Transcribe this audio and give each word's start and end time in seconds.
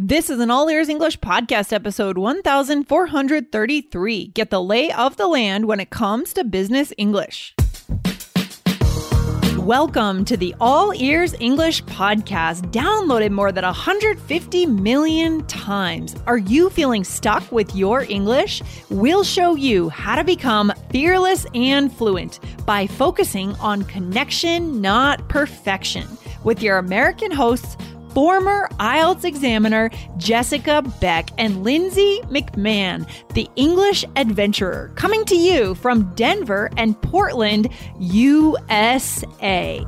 This 0.00 0.30
is 0.30 0.38
an 0.38 0.48
All 0.48 0.70
Ears 0.70 0.88
English 0.88 1.18
podcast 1.18 1.72
episode 1.72 2.18
1433. 2.18 4.26
Get 4.28 4.48
the 4.48 4.62
lay 4.62 4.92
of 4.92 5.16
the 5.16 5.26
land 5.26 5.66
when 5.66 5.80
it 5.80 5.90
comes 5.90 6.32
to 6.34 6.44
business 6.44 6.92
English. 6.96 7.52
Welcome 9.56 10.24
to 10.26 10.36
the 10.36 10.54
All 10.60 10.94
Ears 10.94 11.34
English 11.40 11.82
podcast, 11.86 12.70
downloaded 12.70 13.32
more 13.32 13.50
than 13.50 13.64
150 13.64 14.66
million 14.66 15.44
times. 15.48 16.14
Are 16.28 16.38
you 16.38 16.70
feeling 16.70 17.02
stuck 17.02 17.50
with 17.50 17.74
your 17.74 18.02
English? 18.02 18.62
We'll 18.90 19.24
show 19.24 19.56
you 19.56 19.88
how 19.88 20.14
to 20.14 20.22
become 20.22 20.72
fearless 20.90 21.44
and 21.54 21.92
fluent 21.92 22.38
by 22.64 22.86
focusing 22.86 23.56
on 23.56 23.82
connection, 23.82 24.80
not 24.80 25.28
perfection, 25.28 26.06
with 26.44 26.62
your 26.62 26.78
American 26.78 27.32
hosts 27.32 27.76
former 28.18 28.68
IELTS 28.80 29.22
examiner 29.22 29.90
Jessica 30.16 30.82
Beck 31.00 31.30
and 31.38 31.62
Lindsay 31.62 32.18
McMahon, 32.24 33.08
the 33.34 33.48
English 33.54 34.04
adventurer, 34.16 34.90
coming 34.96 35.24
to 35.26 35.36
you 35.36 35.76
from 35.76 36.12
Denver 36.16 36.68
and 36.76 37.00
Portland, 37.00 37.68
USA. 38.00 39.84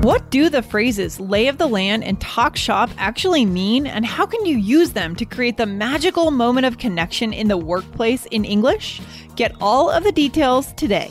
What 0.00 0.30
do 0.30 0.48
the 0.48 0.62
phrases 0.62 1.20
lay 1.20 1.48
of 1.48 1.58
the 1.58 1.66
land 1.66 2.02
and 2.02 2.18
talk 2.18 2.56
shop 2.56 2.88
actually 2.96 3.44
mean, 3.44 3.86
and 3.86 4.06
how 4.06 4.24
can 4.24 4.46
you 4.46 4.56
use 4.56 4.92
them 4.92 5.14
to 5.16 5.26
create 5.26 5.58
the 5.58 5.66
magical 5.66 6.30
moment 6.30 6.64
of 6.64 6.78
connection 6.78 7.34
in 7.34 7.48
the 7.48 7.58
workplace 7.58 8.24
in 8.30 8.46
English? 8.46 9.02
Get 9.34 9.54
all 9.60 9.90
of 9.90 10.02
the 10.02 10.12
details 10.12 10.72
today. 10.78 11.10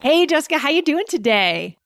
Hey, 0.00 0.26
Jessica, 0.26 0.58
how 0.58 0.68
you 0.68 0.80
doing 0.80 1.06
today? 1.08 1.76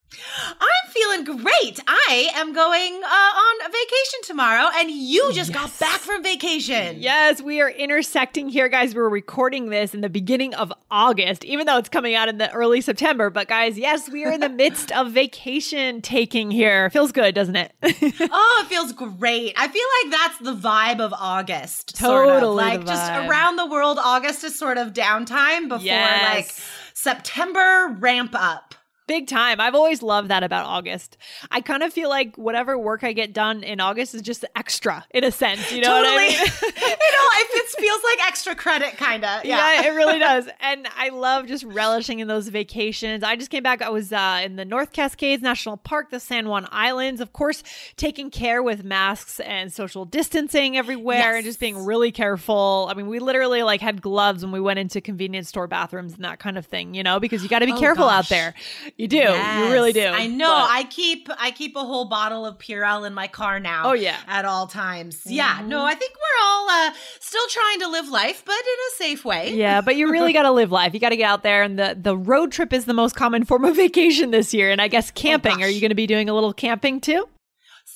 I'm 0.60 0.90
feeling 0.90 1.24
great. 1.24 1.80
I 1.86 2.28
am 2.34 2.52
going 2.52 3.00
uh, 3.02 3.06
on 3.06 3.72
vacation 3.72 4.20
tomorrow, 4.24 4.68
and 4.74 4.90
you 4.90 5.32
just 5.32 5.50
yes. 5.50 5.58
got 5.58 5.80
back 5.80 6.00
from 6.00 6.22
vacation. 6.22 7.00
Yes, 7.00 7.40
we 7.40 7.62
are 7.62 7.70
intersecting 7.70 8.50
here, 8.50 8.68
guys. 8.68 8.94
We're 8.94 9.08
recording 9.08 9.70
this 9.70 9.94
in 9.94 10.02
the 10.02 10.10
beginning 10.10 10.52
of 10.52 10.70
August, 10.90 11.42
even 11.46 11.64
though 11.64 11.78
it's 11.78 11.88
coming 11.88 12.14
out 12.14 12.28
in 12.28 12.36
the 12.36 12.52
early 12.52 12.82
September. 12.82 13.30
But, 13.30 13.48
guys, 13.48 13.78
yes, 13.78 14.10
we 14.10 14.26
are 14.26 14.32
in 14.32 14.40
the 14.40 14.48
midst 14.62 14.92
of 14.92 15.10
vacation 15.12 16.02
taking 16.02 16.50
here. 16.50 16.90
Feels 16.90 17.12
good, 17.12 17.34
doesn't 17.34 17.56
it? 17.56 17.72
oh, 17.82 18.62
it 18.62 18.68
feels 18.68 18.92
great. 18.92 19.54
I 19.56 19.68
feel 19.68 19.86
like 20.02 20.20
that's 20.20 20.38
the 20.40 20.54
vibe 20.54 21.00
of 21.00 21.14
August. 21.14 21.96
Totally. 21.96 22.28
Sort 22.28 22.42
of. 22.42 22.54
Like 22.56 22.84
just 22.84 23.10
around 23.10 23.56
the 23.56 23.68
world, 23.68 23.98
August 23.98 24.44
is 24.44 24.58
sort 24.58 24.76
of 24.76 24.92
downtime 24.92 25.70
before, 25.70 25.86
yes. 25.86 26.34
like, 26.34 26.54
September 26.94 27.96
ramp 27.98 28.34
up. 28.34 28.74
Big 29.12 29.26
time. 29.26 29.60
I've 29.60 29.74
always 29.74 30.02
loved 30.02 30.28
that 30.28 30.42
about 30.42 30.64
August. 30.64 31.18
I 31.50 31.60
kind 31.60 31.82
of 31.82 31.92
feel 31.92 32.08
like 32.08 32.34
whatever 32.36 32.78
work 32.78 33.04
I 33.04 33.12
get 33.12 33.34
done 33.34 33.62
in 33.62 33.78
August 33.78 34.14
is 34.14 34.22
just 34.22 34.42
extra 34.56 35.04
in 35.10 35.22
a 35.22 35.30
sense. 35.30 35.70
You 35.70 35.82
know 35.82 36.02
totally. 36.02 36.14
what 36.14 36.22
I 36.22 36.28
mean? 36.28 36.38
you 36.38 36.46
know, 36.88 37.28
it 37.34 37.68
feels 37.78 38.02
like 38.04 38.26
extra 38.26 38.54
credit, 38.54 38.96
kind 38.96 39.22
of. 39.22 39.44
Yeah. 39.44 39.82
yeah. 39.82 39.88
it 39.88 39.94
really 39.94 40.18
does. 40.18 40.48
And 40.60 40.88
I 40.96 41.10
love 41.10 41.46
just 41.46 41.62
relishing 41.64 42.20
in 42.20 42.28
those 42.28 42.48
vacations. 42.48 43.22
I 43.22 43.36
just 43.36 43.50
came 43.50 43.62
back. 43.62 43.82
I 43.82 43.90
was 43.90 44.14
uh, 44.14 44.40
in 44.42 44.56
the 44.56 44.64
North 44.64 44.92
Cascades 44.92 45.42
National 45.42 45.76
Park, 45.76 46.10
the 46.10 46.18
San 46.18 46.48
Juan 46.48 46.66
Islands, 46.70 47.20
of 47.20 47.34
course, 47.34 47.62
taking 47.96 48.30
care 48.30 48.62
with 48.62 48.82
masks 48.82 49.40
and 49.40 49.70
social 49.70 50.06
distancing 50.06 50.78
everywhere 50.78 51.18
yes. 51.18 51.36
and 51.36 51.44
just 51.44 51.60
being 51.60 51.84
really 51.84 52.12
careful. 52.12 52.86
I 52.90 52.94
mean, 52.94 53.08
we 53.08 53.18
literally 53.18 53.62
like 53.62 53.82
had 53.82 54.00
gloves 54.00 54.42
when 54.42 54.52
we 54.52 54.60
went 54.60 54.78
into 54.78 55.02
convenience 55.02 55.50
store 55.50 55.66
bathrooms 55.66 56.14
and 56.14 56.24
that 56.24 56.38
kind 56.38 56.56
of 56.56 56.64
thing, 56.64 56.94
you 56.94 57.02
know, 57.02 57.20
because 57.20 57.42
you 57.42 57.50
got 57.50 57.58
to 57.58 57.66
be 57.66 57.72
oh, 57.72 57.78
careful 57.78 58.06
gosh. 58.06 58.24
out 58.24 58.28
there. 58.30 58.54
You 59.02 59.08
do. 59.08 59.16
Yes, 59.16 59.66
you 59.66 59.72
really 59.72 59.92
do. 59.92 60.06
I 60.06 60.28
know. 60.28 60.46
But... 60.46 60.70
I 60.70 60.84
keep 60.84 61.28
I 61.36 61.50
keep 61.50 61.74
a 61.74 61.80
whole 61.80 62.04
bottle 62.04 62.46
of 62.46 62.58
Purell 62.58 63.04
in 63.04 63.12
my 63.12 63.26
car 63.26 63.58
now. 63.58 63.82
Oh 63.86 63.94
yeah. 63.94 64.16
At 64.28 64.44
all 64.44 64.68
times. 64.68 65.16
Mm-hmm. 65.16 65.32
Yeah. 65.32 65.60
No, 65.64 65.84
I 65.84 65.96
think 65.96 66.12
we're 66.14 66.46
all 66.46 66.70
uh, 66.70 66.92
still 67.18 67.48
trying 67.48 67.80
to 67.80 67.88
live 67.88 68.08
life, 68.08 68.44
but 68.46 68.52
in 68.52 68.58
a 68.60 68.96
safe 68.98 69.24
way. 69.24 69.54
Yeah, 69.54 69.80
but 69.80 69.96
you 69.96 70.08
really 70.08 70.32
got 70.38 70.44
to 70.44 70.52
live 70.52 70.70
life. 70.70 70.94
You 70.94 71.00
got 71.00 71.08
to 71.08 71.16
get 71.16 71.28
out 71.28 71.42
there, 71.42 71.64
and 71.64 71.76
the 71.76 71.98
the 72.00 72.16
road 72.16 72.52
trip 72.52 72.72
is 72.72 72.84
the 72.84 72.94
most 72.94 73.16
common 73.16 73.44
form 73.44 73.64
of 73.64 73.74
vacation 73.84 74.30
this 74.30 74.54
year. 74.54 74.70
And 74.70 74.80
I 74.80 74.86
guess 74.86 75.10
oh, 75.10 75.14
camping. 75.16 75.56
Oh, 75.58 75.62
Are 75.62 75.68
you 75.68 75.80
going 75.80 75.90
to 75.90 75.96
be 75.96 76.06
doing 76.06 76.28
a 76.28 76.34
little 76.34 76.52
camping 76.52 77.00
too? 77.00 77.28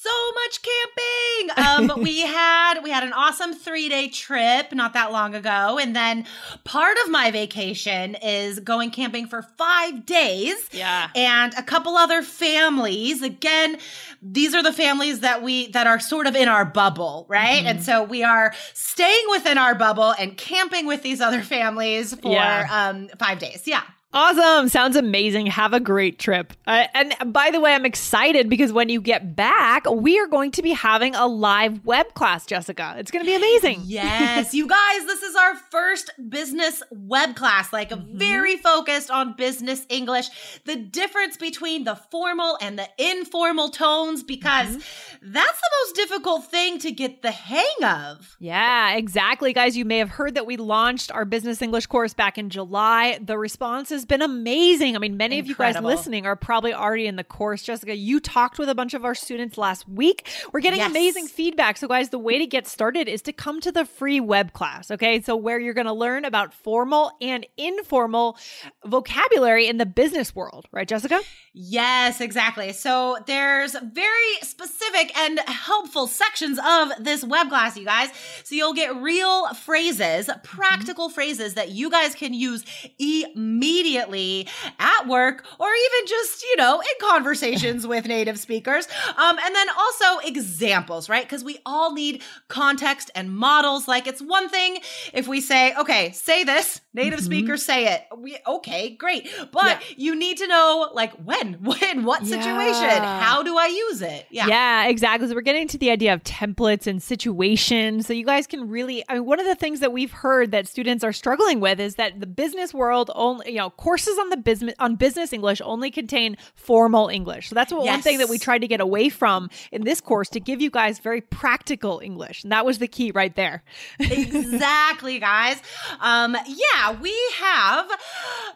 So 0.07 0.33
much 0.33 0.63
camping. 0.63 1.95
Um, 1.97 2.03
we 2.03 2.21
had 2.21 2.83
we 2.83 2.91
had 2.91 3.03
an 3.05 3.13
awesome 3.13 3.55
three 3.55 3.89
day 3.89 4.09
trip 4.09 4.73
not 4.73 4.93
that 4.95 5.13
long 5.13 5.35
ago, 5.35 5.79
and 5.79 5.95
then 5.95 6.27
part 6.65 6.97
of 7.05 7.11
my 7.11 7.31
vacation 7.31 8.15
is 8.17 8.61
going 8.61 8.91
camping 8.91 9.27
for 9.27 9.43
five 9.43 10.07
days. 10.07 10.69
Yeah, 10.73 11.09
and 11.15 11.55
a 11.55 11.63
couple 11.63 11.97
other 11.97 12.23
families. 12.23 13.23
Again, 13.23 13.79
these 14.23 14.55
are 14.55 14.63
the 14.63 14.73
families 14.73 15.21
that 15.21 15.43
we 15.43 15.69
that 15.69 15.87
are 15.87 16.01
sort 16.01 16.27
of 16.27 16.37
in 16.37 16.49
our 16.49 16.65
bubble, 16.65 17.27
right? 17.29 17.59
Mm-hmm. 17.59 17.67
And 17.67 17.83
so 17.83 18.05
we 18.05 18.23
are 18.23 18.55
staying 18.75 19.25
within 19.31 19.59
our 19.59 19.75
bubble 19.75 20.15
and 20.19 20.37
camping 20.37 20.87
with 20.87 21.03
these 21.03 21.21
other 21.21 21.43
families 21.43 22.15
for 22.15 22.33
yeah. 22.33 22.67
um, 22.71 23.09
five 23.19 23.39
days. 23.39 23.63
Yeah. 23.67 23.83
Awesome. 24.17 24.71
Sounds 24.71 24.97
amazing. 24.97 25.45
Have 25.45 25.75
a 25.75 25.79
great 25.79 26.19
trip. 26.19 26.55
Uh, 26.67 26.87
and 26.95 27.15
by 27.35 27.51
the 27.51 27.61
way, 27.61 27.75
I'm 27.75 27.85
excited 27.85 28.49
because 28.49 28.73
when 28.73 28.89
you 28.89 28.99
get 29.03 29.37
back, 29.37 29.85
we 29.91 30.19
are 30.19 30.27
going 30.27 30.53
to 30.53 30.63
be 30.63 30.73
having 30.73 31.15
a 31.15 31.27
live 31.27 31.85
web 31.85 32.15
class, 32.15 32.47
Jessica. 32.47 32.95
It's 32.97 33.11
going 33.11 33.23
to 33.23 33.31
be 33.31 33.37
amazing. 33.37 33.83
Yes. 33.85 34.55
you 34.55 34.67
guys, 34.67 35.05
this 35.05 35.23
is 35.23 35.37
our 35.37 35.57
first 35.71 36.13
business 36.31 36.83
web 36.91 37.37
class, 37.37 37.75
like 37.75 37.91
mm-hmm. 37.91 38.17
very 38.17 38.57
focused 38.57 39.11
on 39.11 39.35
business 39.37 39.85
English, 39.91 40.31
the 40.65 40.77
difference 40.77 41.37
between 41.37 41.85
the 41.85 41.97
formal 42.11 42.57
and 42.63 42.79
the 42.79 42.89
informal 42.97 43.69
tones, 43.69 44.23
because 44.23 44.69
mm-hmm. 44.69 45.31
that's 45.31 45.61
the 45.61 45.71
most 45.83 45.95
difficult 45.95 46.47
thing 46.47 46.79
to 46.79 46.91
get 46.91 47.21
the 47.21 47.33
hang 47.33 47.85
of. 47.85 48.35
Yeah, 48.41 48.97
exactly. 48.97 49.53
Guys, 49.53 49.77
you 49.77 49.85
may 49.85 49.99
have 49.99 50.09
heard 50.09 50.37
that 50.37 50.47
we 50.47 50.57
launched 50.57 51.13
our 51.13 51.27
business 51.27 51.61
English 51.61 51.85
course 51.85 52.15
back 52.15 52.39
in 52.39 52.49
July. 52.49 53.19
The 53.23 53.37
responses 53.37 54.06
been 54.07 54.23
amazing. 54.23 54.97
I 54.97 54.99
mean, 54.99 55.17
many 55.17 55.39
Incredible. 55.39 55.65
of 55.65 55.75
you 55.75 55.81
guys 55.81 55.99
listening 55.99 56.27
are 56.27 56.37
probably 56.37 56.75
already 56.75 57.07
in 57.07 57.17
the 57.17 57.25
course. 57.25 57.63
Jessica, 57.63 57.95
you 57.97 58.21
talked 58.21 58.59
with 58.59 58.69
a 58.69 58.75
bunch 58.75 58.95
of 58.95 59.05
our 59.05 59.15
students 59.15 59.57
last 59.57 59.89
week. 59.89 60.29
We're 60.53 60.61
getting 60.61 60.81
yes. 60.81 60.91
amazing 60.91 61.29
feedback. 61.29 61.77
So, 61.77 61.89
guys, 61.89 62.11
the 62.11 62.19
way 62.19 62.39
to 62.39 62.47
get 62.47 62.67
started 62.67 63.09
is 63.09 63.23
to 63.23 63.33
come 63.33 63.61
to 63.61 63.73
the 63.73 63.85
free 63.85 64.21
web 64.21 64.53
class. 64.53 64.91
Okay. 64.91 65.21
So, 65.21 65.37
where 65.37 65.59
you're 65.59 65.75
going 65.75 65.87
to 65.87 65.93
learn 65.93 66.25
about 66.25 66.53
formal 66.53 67.13
and 67.21 67.47
informal 67.57 68.37
vocabulary 68.85 69.67
in 69.67 69.79
the 69.79 69.87
business 69.87 70.35
world, 70.35 70.67
right, 70.73 70.87
Jessica? 70.87 71.21
Yes, 71.53 72.21
exactly. 72.21 72.73
So, 72.73 73.19
there's 73.27 73.73
very 73.73 74.35
specific 74.43 75.17
and 75.19 75.39
helpful 75.47 76.07
sections 76.07 76.59
of 76.59 76.93
this 77.01 77.25
web 77.25 77.49
class, 77.49 77.77
you 77.77 77.85
guys. 77.85 78.11
So, 78.45 78.55
you'll 78.55 78.75
get 78.75 78.95
real 78.97 79.53
phrases, 79.55 80.29
practical 80.43 81.07
mm-hmm. 81.07 81.15
phrases 81.15 81.55
that 81.55 81.71
you 81.71 81.91
guys 81.91 82.15
can 82.15 82.35
use 82.35 82.65
immediately 82.99 83.86
immediately 83.87 84.49
at 84.79 85.07
work 85.07 85.45
or 85.59 85.69
even 85.69 86.07
just, 86.09 86.43
you 86.43 86.57
know, 86.57 86.81
in 86.81 87.09
conversations 87.09 87.87
with 87.87 88.07
native 88.07 88.39
speakers. 88.39 88.87
Um, 89.17 89.39
and 89.45 89.55
then 89.55 89.67
also 89.79 90.19
examples, 90.27 91.09
right? 91.09 91.25
Because 91.25 91.45
we 91.45 91.59
all 91.65 91.93
need 91.93 92.23
context 92.49 93.11
and 93.15 93.31
models. 93.31 93.87
Like 93.87 94.07
it's 94.07 94.21
one 94.21 94.49
thing 94.49 94.79
if 95.13 95.29
we 95.29 95.41
say, 95.41 95.75
okay, 95.77 96.11
say 96.13 96.45
this, 96.45 96.81
native 96.97 97.21
mm-hmm. 97.21 97.27
speakers 97.27 97.63
say 97.63 97.95
it. 97.95 98.07
We, 98.17 98.39
okay, 98.47 98.91
great. 98.91 99.29
But 99.53 99.65
yeah. 99.65 99.81
you 99.97 100.17
need 100.17 100.39
to 100.39 100.49
know 100.49 100.91
like 100.95 101.13
when, 101.13 101.55
when, 101.63 102.05
what 102.05 102.27
situation, 102.27 102.83
yeah. 102.83 103.21
how 103.21 103.43
do 103.43 103.57
I 103.57 103.67
use 103.67 104.03
it? 104.03 104.27
Yeah. 104.31 104.47
Yeah, 104.49 104.89
exactly. 104.89 105.29
So 105.29 105.35
we're 105.35 105.43
getting 105.43 105.69
to 105.69 105.79
the 105.79 105.91
idea 105.91 106.15
of 106.15 106.25
templates 106.25 106.87
and 106.87 107.03
situations. 107.03 108.07
So 108.07 108.13
you 108.13 108.25
guys 108.25 108.47
can 108.47 108.69
really, 108.69 109.05
I 109.09 109.15
mean, 109.15 109.27
one 109.27 109.39
of 109.39 109.47
the 109.47 109.55
things 109.55 109.81
that 109.81 109.93
we've 109.93 110.11
heard 110.11 110.51
that 110.53 110.67
students 110.67 111.05
are 111.05 111.13
struggling 111.13 111.61
with 111.61 111.79
is 111.79 111.97
that 111.97 112.19
the 112.19 112.27
business 112.27 112.73
world 112.73 113.11
only, 113.15 113.53
you 113.53 113.59
know, 113.59 113.71
courses 113.71 114.19
on 114.19 114.31
the 114.31 114.37
business 114.37 114.75
on 114.79 114.97
business 114.97 115.33
English 115.33 115.61
only 115.65 115.91
contain 115.91 116.37
formal 116.55 117.09
English. 117.09 117.49
So 117.51 117.55
that's 117.55 117.73
what 117.73 117.85
yes. 117.85 117.93
one 117.93 118.03
thing 118.03 118.19
that 118.19 118.29
we 118.29 118.39
tried 118.39 118.61
to 118.61 118.69
get 118.69 118.81
away 118.81 119.09
from 119.11 119.51
in 119.71 119.85
this 119.85 120.01
course 120.01 120.29
to 120.31 120.41
give 120.41 120.61
you 120.61 120.71
guys 120.71 120.99
very 120.99 121.21
practical 121.21 122.01
English. 122.03 122.43
And 122.43 122.53
that 122.53 122.65
was 122.65 122.79
the 122.79 122.89
key 122.89 123.11
right 123.11 123.35
there. 123.35 123.63
exactly, 124.01 125.19
guys. 125.19 125.61
Um, 126.01 126.37
yeah, 126.47 126.86
yeah, 126.87 127.01
we 127.01 127.15
have 127.39 127.91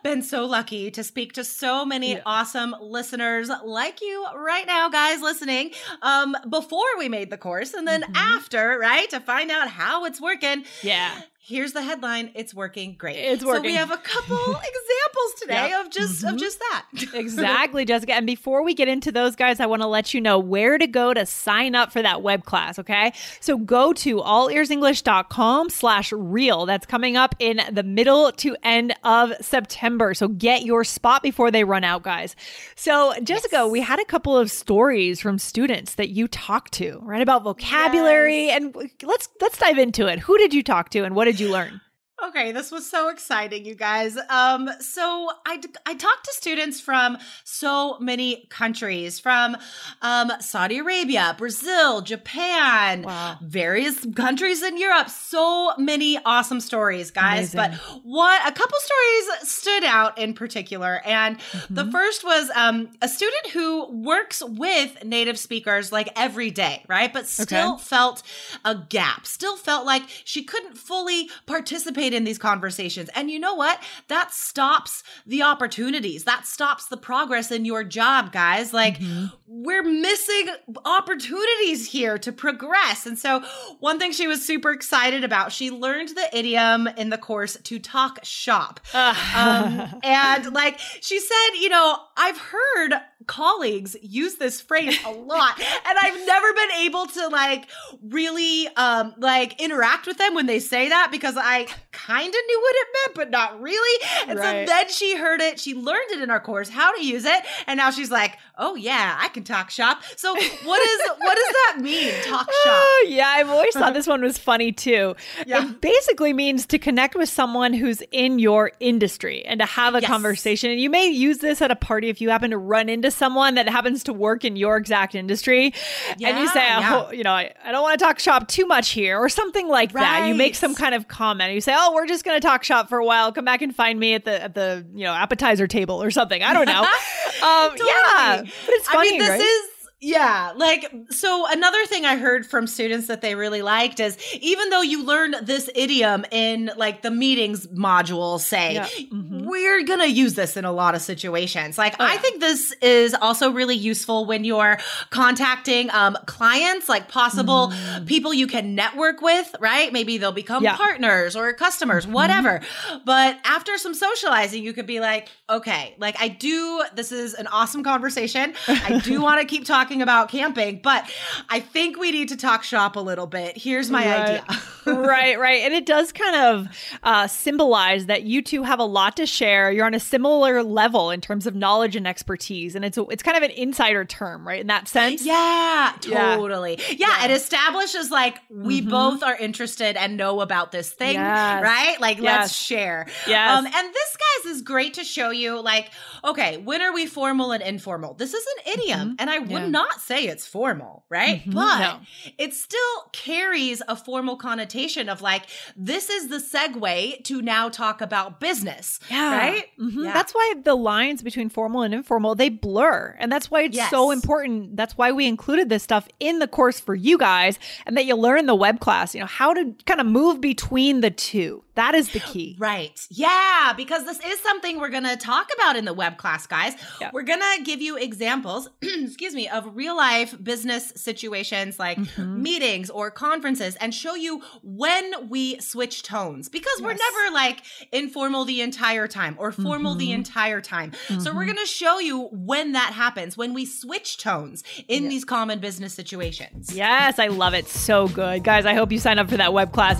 been 0.03 0.23
so 0.23 0.45
lucky 0.47 0.91
to 0.91 1.05
speak 1.05 1.33
to 1.35 1.45
so 1.45 1.85
many 1.85 2.13
yeah. 2.13 2.23
awesome 2.27 2.75
listeners 2.81 3.51
like 3.65 4.01
you 4.01 4.27
right 4.37 4.67
now, 4.67 4.89
guys 4.89 5.21
listening. 5.21 5.73
Um, 6.03 6.37
before 6.49 6.99
we 6.99 7.09
made 7.09 7.31
the 7.31 7.39
course 7.39 7.75
and 7.75 7.87
then 7.87 8.03
mm-hmm. 8.03 8.17
after, 8.17 8.79
right, 8.79 9.09
to 9.11 9.21
find 9.21 9.51
out 9.51 9.69
how 9.69 10.05
it's 10.05 10.21
working. 10.21 10.65
Yeah 10.83 11.21
here's 11.51 11.73
the 11.73 11.83
headline 11.83 12.31
it's 12.37 12.55
working 12.55 12.95
great. 12.97 13.17
It's 13.17 13.45
working 13.45 13.63
so 13.65 13.67
we 13.67 13.75
have 13.75 13.91
a 13.91 13.97
couple 13.97 14.37
examples 14.55 15.41
today 15.41 15.71
yep. 15.71 15.85
of 15.85 15.93
just 15.93 16.23
mm-hmm. 16.23 16.35
of 16.35 16.41
just 16.41 16.61
that. 16.61 16.87
Exactly 17.21 17.85
jessica. 17.85 18.15
And 18.15 18.27
before 18.27 18.63
we 18.63 18.73
get 18.73 18.87
into 18.87 19.11
those 19.11 19.35
guys 19.35 19.59
i 19.59 19.67
want 19.67 19.83
to 19.83 19.89
let 19.89 20.15
you 20.15 20.21
know 20.21 20.39
where 20.39 20.79
to 20.79 20.87
go 20.87 21.13
to 21.13 21.27
sign 21.27 21.75
up 21.75 21.93
for 21.93 22.01
that 22.03 22.23
web 22.23 22.45
class 22.45 22.79
okay? 22.79 23.13
So 23.41 23.59
go 23.59 23.93
to 23.95 24.17
allearsenglish.com 24.17 25.71
slash 25.71 26.13
real. 26.13 26.67
That's 26.67 26.87
coming 26.87 27.17
up 27.17 27.35
in 27.41 27.61
the 27.71 27.83
middle 27.83 28.31
to 28.33 28.57
end 28.63 28.95
of 29.03 29.33
september. 29.41 30.15
So 30.15 30.29
get 30.29 30.63
your 30.63 30.85
spot 30.85 31.23
before 31.23 31.51
they 31.51 31.65
run 31.65 31.83
out 31.83 32.05
guys. 32.05 32.37
So 32.77 33.13
jessica 33.25 33.57
yes. 33.57 33.71
we 33.71 33.81
had 33.81 33.99
a 33.99 34.05
couple 34.05 34.37
of 34.37 34.51
stories 34.51 35.21
from 35.21 35.39
students 35.39 35.97
that 35.97 36.11
you 36.11 36.29
talked 36.29 36.73
to 36.75 37.01
right 37.03 37.23
about 37.23 37.43
vocabulary 37.43 38.47
yes. 38.47 38.63
and 38.63 38.91
let's 39.03 39.29
let's 39.41 39.59
dive 39.59 39.79
into 39.79 40.07
it. 40.07 40.21
Who 40.21 40.39
did 40.39 40.55
you 40.55 40.63
talk 40.63 40.91
to 40.91 41.05
and 41.05 41.17
what 41.17 41.25
did 41.25 41.40
you 41.41 41.51
learn? 41.51 41.81
Okay, 42.23 42.53
this 42.53 42.71
was 42.71 42.89
so 42.89 43.09
exciting, 43.09 43.65
you 43.65 43.75
guys. 43.75 44.19
Um, 44.29 44.69
so 44.81 45.31
I, 45.47 45.61
I 45.87 45.95
talked 45.95 46.25
to 46.27 46.33
students 46.33 46.79
from 46.79 47.17
so 47.45 47.99
many 47.99 48.47
countries, 48.51 49.19
from 49.19 49.57
um, 50.03 50.31
Saudi 50.41 50.79
Arabia, 50.79 51.35
Brazil, 51.39 52.03
Japan, 52.03 53.03
wow. 53.03 53.39
various 53.41 54.07
countries 54.15 54.63
in 54.63 54.77
Europe. 54.77 55.09
So 55.09 55.73
many 55.79 56.19
awesome 56.25 56.61
stories, 56.61 57.11
guys. 57.11 57.55
Amazing. 57.55 57.79
But 57.79 58.03
what 58.05 58.47
a 58.47 58.53
couple 58.53 58.77
stories 58.79 59.49
stood 59.49 59.85
out 59.85 60.19
in 60.19 60.35
particular, 60.35 61.01
and 61.07 61.39
mm-hmm. 61.39 61.75
the 61.75 61.91
first 61.91 62.23
was 62.23 62.51
um, 62.55 62.91
a 63.01 63.09
student 63.09 63.47
who 63.53 63.91
works 64.03 64.43
with 64.45 65.05
native 65.05 65.39
speakers 65.39 65.91
like 65.91 66.11
every 66.17 66.51
day, 66.51 66.85
right? 66.87 67.13
But 67.13 67.27
still 67.27 67.75
okay. 67.75 67.83
felt 67.83 68.23
a 68.65 68.75
gap, 68.75 69.27
still 69.27 69.57
felt 69.57 69.87
like 69.87 70.03
she 70.25 70.45
couldn't 70.45 70.77
fully 70.77 71.31
participate 71.47 72.10
participate 72.11 72.17
in 72.17 72.25
these 72.25 72.39
conversations. 72.39 73.11
And 73.15 73.31
you 73.31 73.39
know 73.39 73.55
what? 73.55 73.83
That 74.09 74.33
stops 74.33 75.03
the 75.27 75.43
opportunities. 75.43 76.25
That 76.25 76.47
stops 76.47 76.87
the 76.87 76.97
progress 76.97 77.51
in 77.51 77.65
your 77.65 77.85
job, 77.85 78.33
guys. 78.33 78.73
Like 78.73 78.99
mm-hmm. 78.99 79.27
we're 79.47 79.83
missing 79.83 80.49
opportunities 80.85 81.89
here 81.89 82.19
to 82.19 82.33
progress. 82.33 83.07
And 83.07 83.19
so 83.19 83.43
one 83.81 83.99
thing 83.99 84.13
she 84.13 84.27
was 84.27 84.45
super 84.45 84.71
excited 84.71 85.25
about, 85.25 85.53
she 85.53 85.71
learned 85.71 86.11
the 86.11 86.29
idiom 86.37 86.89
in 86.97 87.11
the 87.11 87.19
course 87.19 87.57
to 87.65 87.79
talk 87.79 88.21
shop. 88.25 88.81
um, 88.95 90.01
and 90.03 90.53
like 90.53 90.79
she 91.01 91.19
said, 91.19 91.61
you 91.61 91.69
know, 91.69 91.97
I've 92.17 92.39
heard 92.39 92.95
colleagues 93.27 93.97
use 94.03 94.37
this 94.37 94.61
phrase 94.61 94.99
a 95.05 95.11
lot 95.11 95.61
and 95.61 95.99
I've 95.99 96.27
never 96.27 96.53
been 96.53 96.71
able 96.81 97.07
to 97.07 97.29
like 97.29 97.69
really 98.03 98.69
um 98.77 99.15
like 99.19 99.61
interact 99.61 100.07
with 100.07 100.19
them 100.19 100.35
when 100.35 100.47
they 100.47 100.59
say 100.59 100.89
that 100.89 101.09
because 101.11 101.37
I 101.37 101.67
kind 101.93 102.29
of 102.29 102.41
knew 102.47 102.61
what 102.61 102.75
it 102.77 102.89
meant 102.95 103.17
but 103.17 103.31
not 103.31 103.61
really. 103.61 104.07
And 104.29 104.39
right. 104.39 104.67
so 104.67 104.73
then 104.73 104.89
she 104.89 105.17
heard 105.17 105.41
it, 105.41 105.61
she 105.61 105.75
learned 105.75 106.11
it 106.11 106.23
in 106.23 106.31
our 106.31 106.41
course 106.41 106.69
how 106.69 106.95
to 106.95 107.05
use 107.05 107.25
it 107.25 107.45
and 107.67 107.77
now 107.77 107.91
she's 107.91 108.11
like, 108.11 108.39
"Oh 108.59 108.75
yeah, 108.75 109.17
I 109.21 109.29
can 109.29 109.45
talk 109.45 109.71
shop." 109.71 110.03
So 110.17 110.33
what 110.33 110.43
is 110.83 111.01
what 111.19 111.37
does 111.37 111.50
that 111.75 111.83
mean? 111.83 112.13
Talk 112.25 112.47
shop. 112.47 112.53
Oh, 112.67 113.07
yeah, 113.09 113.29
I've 113.29 113.49
always 113.49 113.75
thought 113.75 113.95
this 113.95 114.07
one 114.07 114.23
was 114.23 114.39
funny 114.39 114.73
too. 114.73 115.15
Yeah. 115.47 115.65
It 115.65 115.81
basically 115.81 116.33
means 116.33 116.67
to 116.67 116.79
connect 116.79 117.15
with 117.15 117.29
someone 117.29 117.73
who's 117.73 118.03
in 118.11 118.39
your 118.39 118.73
industry 118.81 119.45
and 119.45 119.61
to 119.61 119.67
have 119.67 119.95
a 119.95 120.01
yes. 120.01 120.11
conversation. 120.11 120.71
And 120.71 120.81
you 120.81 120.91
may 120.91 121.07
use 121.07 121.39
this 121.39 121.63
at 121.63 121.71
a 121.71 121.77
party 121.77 122.09
if 122.09 122.21
you 122.21 122.31
happen 122.31 122.51
to 122.51 122.59
run 122.59 122.89
into 122.89 123.11
someone 123.11 123.55
that 123.55 123.69
happens 123.69 124.05
to 124.05 124.13
work 124.13 124.45
in 124.45 124.57
your 124.57 124.77
exact 124.77 125.15
industry 125.15 125.73
yeah, 126.19 126.29
and 126.29 126.39
you 126.39 126.49
say, 126.49 126.61
yeah. 126.61 127.05
oh, 127.09 127.13
you 127.13 127.23
know, 127.23 127.33
I, 127.33 127.53
I 127.65 127.73
don't 127.73 127.83
want 127.83 127.99
to 127.99 128.05
talk 128.05 128.19
shop 128.19 128.49
too 128.49 128.67
much 128.67 128.91
here 128.91 129.19
or 129.19 129.29
something 129.29 129.69
like 129.69 129.95
right. 129.95 130.03
that. 130.03 130.29
You 130.29 130.35
make 130.35 130.55
some 130.55 130.75
kind 130.75 130.95
of 130.95 131.09
comment. 131.09 131.55
You 131.55 131.61
say, 131.61 131.75
oh, 131.77 131.93
we're 131.95 132.07
just 132.07 132.25
going 132.25 132.41
to 132.41 132.47
talk 132.47 132.65
shop 132.65 132.89
for 132.89 132.99
a 132.99 133.05
while. 133.05 133.33
Come 133.33 133.45
back 133.45 133.63
and 133.63 133.75
find 133.75 133.99
me 133.99 134.15
at 134.15 134.25
the, 134.25 134.43
at 134.43 134.55
the, 134.55 134.87
you 134.95 135.05
know, 135.05 135.13
appetizer 135.13 135.67
table 135.67 136.03
or 136.03 136.11
something. 136.11 136.43
I 136.43 136.53
don't 136.53 136.67
know. 136.67 136.83
um, 137.47 137.71
totally. 137.71 137.91
Yeah. 137.91 138.43
But 138.43 138.75
it's 138.75 138.89
funny, 138.89 139.09
I 139.09 139.13
mean, 139.13 139.21
this 139.21 139.29
right? 139.29 139.41
is 139.41 139.80
yeah, 140.03 140.53
like 140.57 140.91
so 141.11 141.47
another 141.51 141.85
thing 141.85 142.07
I 142.07 142.17
heard 142.17 142.47
from 142.47 142.67
students 142.67 143.09
that 143.09 143.21
they 143.21 143.35
really 143.35 143.61
liked 143.61 144.01
is 144.01 144.17
even 144.41 144.71
though 144.71 144.81
you 144.81 145.05
learn 145.05 145.35
this 145.43 145.69
idiom 145.75 146.25
in 146.31 146.71
like 146.79 147.03
the 147.03 147.11
meetings 147.11 147.67
module 147.67 148.41
say, 148.41 148.75
yeah. 148.75 148.87
mm-hmm. 148.87 149.47
we're 149.47 149.85
going 149.85 149.99
to 150.01 150.11
use 150.11 150.33
this 150.33 150.57
in 150.57 150.65
a 150.65 150.73
lot 150.73 150.95
of 150.95 151.03
situations. 151.03 151.77
Like 151.77 151.97
oh, 152.01 152.05
I 152.07 152.17
think 152.17 152.41
this 152.41 152.73
is 152.81 153.13
also 153.13 153.51
really 153.51 153.75
useful 153.75 154.25
when 154.25 154.43
you're 154.43 154.79
contacting 155.11 155.91
um 155.91 156.17
clients, 156.25 156.89
like 156.89 157.09
possible 157.09 157.69
mm. 157.69 158.07
people 158.07 158.33
you 158.33 158.47
can 158.47 158.75
network 158.75 159.21
with, 159.21 159.55
right? 159.61 159.93
Maybe 159.93 160.17
they'll 160.17 160.33
become 160.33 160.65
yeah. 160.65 160.77
partners 160.77 161.37
or 161.37 161.53
customers, 161.53 162.05
mm-hmm. 162.05 162.15
whatever. 162.15 162.63
But 163.05 163.39
after 163.45 163.77
some 163.77 163.93
socializing, 163.93 164.65
you 164.65 164.73
could 164.73 164.87
be 164.87 165.01
like, 165.01 165.29
okay, 165.51 165.95
like 165.99 166.17
I 166.19 166.29
do 166.29 166.85
this 166.95 167.13
is 167.13 167.35
an 167.35 167.49
awesome 167.49 167.85
conversation. 167.85 168.55
I 168.67 169.01
do 169.05 169.21
want 169.21 169.43
to 169.43 169.47
keep 169.47 169.67
talking 169.67 169.90
talking 169.91 170.03
about 170.03 170.29
camping, 170.29 170.79
but 170.81 171.11
I 171.49 171.59
think 171.59 171.99
we 171.99 172.13
need 172.13 172.29
to 172.29 172.37
talk 172.37 172.63
shop 172.63 172.95
a 172.95 173.01
little 173.01 173.27
bit. 173.27 173.59
Here's 173.59 173.91
my 173.91 174.07
right. 174.07 174.41
idea. 174.49 174.63
right, 174.87 175.39
right. 175.39 175.63
And 175.63 175.75
it 175.75 175.85
does 175.85 176.13
kind 176.13 176.37
of 176.37 176.69
uh, 177.03 177.27
symbolize 177.27 178.07
that 178.07 178.23
you 178.23 178.43
two 178.43 178.63
have 178.63 178.79
a 178.79 178.85
lot 178.85 179.17
to 179.17 179.27
share. 179.27 179.71
You're 179.71 179.87
on 179.87 179.95
a 179.95 180.01
similar 180.01 180.63
level 180.63 181.11
in 181.11 181.21
terms 181.21 181.47
of 181.47 181.55
knowledge 181.55 181.97
and 181.97 182.07
expertise. 182.07 182.75
And 182.75 182.85
it's 182.85 182.99
it's 183.11 183.23
kind 183.23 183.37
of 183.37 183.43
an 183.43 183.51
insider 183.51 184.05
term, 184.05 184.47
right? 184.47 184.61
In 184.61 184.69
that 184.69 184.89
sense. 184.89 185.25
Yeah, 185.25 185.93
totally. 186.01 186.79
Yeah, 186.89 186.95
yeah. 186.99 187.25
it 187.27 187.31
establishes 187.33 188.11
like 188.11 188.39
we 188.49 188.81
mm-hmm. 188.81 188.91
both 188.91 189.23
are 189.23 189.37
interested 189.37 189.97
and 189.97 190.17
know 190.17 190.41
about 190.41 190.73
this 190.73 190.91
thing, 190.91 191.15
yes. 191.15 191.63
right? 191.63 192.01
Like 192.01 192.19
yes. 192.19 192.25
let's 192.25 192.57
share. 192.57 193.07
Yeah. 193.27 193.59
Um, 193.59 193.67
and 193.67 193.75
this 193.75 194.17
guys 194.17 194.53
is 194.53 194.63
great 194.63 194.95
to 194.95 195.05
show 195.05 195.31
you 195.31 195.61
like, 195.61 195.91
okay, 196.25 196.57
when 196.57 196.81
are 196.81 196.93
we 196.93 197.07
formal 197.07 197.53
and 197.53 197.63
informal? 197.63 198.15
This 198.15 198.33
is 198.33 198.45
an 198.57 198.73
idiom. 198.73 199.01
Mm-hmm. 199.01 199.15
And 199.19 199.31
I 199.31 199.39
would 199.41 199.51
yeah. 199.51 199.69
not 199.69 199.91
not 199.91 200.01
say 200.01 200.25
it's 200.25 200.47
formal, 200.47 201.05
right? 201.09 201.41
Mm-hmm, 201.41 201.53
but 201.53 201.79
no. 201.79 202.01
it 202.39 202.55
still 202.55 202.81
carries 203.13 203.83
a 203.89 203.97
formal 203.97 204.37
connotation 204.37 204.70
of 205.09 205.23
like, 205.23 205.45
this 205.77 206.11
is 206.11 206.29
the 206.29 206.39
segue 206.39 207.25
to 207.25 207.43
now 207.43 207.69
talk 207.69 208.01
about 208.01 208.41
business. 208.41 209.01
Yeah. 209.11 209.37
Right? 209.37 209.65
Mm-hmm. 209.79 210.05
Yeah. 210.05 210.13
That's 210.13 210.33
why 210.33 210.55
the 210.65 210.75
lines 210.75 211.23
between 211.23 211.49
formal 211.49 211.83
and 211.83 211.95
informal, 211.95 212.35
they 212.35 212.49
blur. 212.49 213.17
And 213.19 213.31
that's 213.31 213.51
why 213.51 213.63
it's 213.63 213.77
yes. 213.77 213.91
so 213.91 214.11
important. 214.11 214.77
That's 214.77 214.97
why 214.97 215.13
we 215.13 215.27
included 215.27 215.69
this 215.69 215.83
stuff 215.83 216.09
in 216.19 216.39
the 216.39 216.49
course 216.49 216.81
for 216.81 216.95
you 216.95 217.19
guys 217.19 217.59
and 217.87 217.97
that 217.97 218.05
you 218.07 218.17
learn 218.17 218.47
the 218.47 218.55
web 218.55 218.81
class, 218.81 219.15
you 219.15 219.21
know, 219.21 219.27
how 219.27 219.53
to 219.53 219.75
kind 219.87 220.01
of 220.01 220.07
move 220.07 220.41
between 220.41 221.01
the 221.01 221.11
two. 221.11 221.65
That 221.81 221.95
is 221.95 222.13
the 222.13 222.21
key. 222.33 222.57
Right. 222.59 223.01
Yeah, 223.09 223.73
because 223.75 224.05
this 224.05 224.21
is 224.21 224.39
something 224.41 224.79
we're 224.79 224.91
going 224.91 225.05
to 225.05 225.17
talk 225.17 225.49
about 225.55 225.77
in 225.77 225.87
the 225.87 225.95
web 225.95 226.19
class, 226.19 226.47
guys. 226.47 226.75
Yeah. 227.01 227.11
We're 227.11 227.23
going 227.23 227.41
to 227.41 227.63
give 227.65 227.81
you 227.81 227.97
examples, 227.97 228.69
excuse 228.83 229.35
me, 229.35 229.49
of 229.49 229.75
real 229.75 229.97
life 229.97 230.37
business 230.43 230.93
situations 230.95 231.79
like 231.79 231.97
mm-hmm. 231.97 232.43
meetings 232.43 232.91
or 232.91 233.11
conferences 233.11 233.77
and 233.77 233.95
show 233.95 234.15
you 234.15 234.43
when 234.63 235.31
we 235.31 235.59
switch 235.61 236.03
tones 236.03 236.51
because 236.51 236.75
yes. 236.79 236.83
we're 236.83 236.93
never 236.93 237.35
like 237.35 237.63
informal 237.93 238.45
the 238.45 238.61
entire 238.61 239.09
time 239.09 239.35
or 239.39 239.51
formal 239.51 239.93
mm-hmm. 239.93 240.01
the 240.01 240.13
entire 240.13 240.61
time. 240.61 240.91
Mm-hmm. 240.91 241.21
So 241.21 241.33
we're 241.33 241.45
mm-hmm. 241.45 241.55
going 241.55 241.67
to 241.67 241.73
show 241.73 241.99
you 241.99 242.29
when 242.31 242.73
that 242.73 242.93
happens, 242.93 243.39
when 243.39 243.55
we 243.55 243.65
switch 243.65 244.19
tones 244.19 244.65
in 244.87 245.05
yes. 245.05 245.11
these 245.11 245.25
common 245.25 245.61
business 245.61 245.95
situations. 245.95 246.75
Yes, 246.75 247.19
I 247.19 247.29
love 247.29 247.55
it. 247.55 247.69
So 247.69 248.09
good. 248.09 248.45
Guys, 248.45 248.67
I 248.67 248.75
hope 248.75 248.93
you 248.93 248.99
sign 248.99 249.19
up 249.19 249.31
for 249.31 249.39
that 249.39 249.55
web 249.55 249.73
class. 249.73 250.00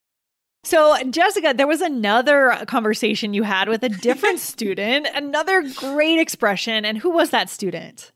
So, 0.63 0.95
Jessica, 1.09 1.53
there 1.55 1.67
was 1.67 1.81
another 1.81 2.55
conversation 2.67 3.33
you 3.33 3.43
had 3.43 3.67
with 3.67 3.83
a 3.83 3.89
different 3.89 4.39
student, 4.51 5.07
another 5.15 5.63
great 5.75 6.19
expression. 6.19 6.85
And 6.85 6.99
who 6.99 7.09
was 7.09 7.31
that 7.31 7.49
student? 7.49 8.11